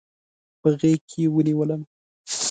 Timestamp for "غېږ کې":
0.79-1.23